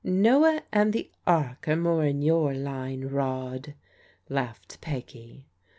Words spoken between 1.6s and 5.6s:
are more in your line, Rod/* laughed Peggy.